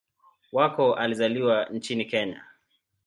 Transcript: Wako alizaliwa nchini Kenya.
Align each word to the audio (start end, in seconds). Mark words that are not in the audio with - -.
Wako 0.51 0.93
alizaliwa 0.93 1.65
nchini 1.65 2.05
Kenya. 2.05 2.45